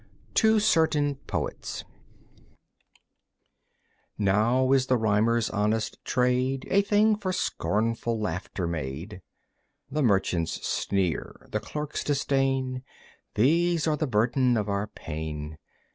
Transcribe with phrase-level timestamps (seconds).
[0.33, 1.83] To Certain Poets
[4.17, 9.21] Now is the rhymer's honest trade A thing for scornful laughter made.
[9.91, 12.81] The merchant's sneer, the clerk's disdain,
[13.35, 15.59] These are the burden of our pain.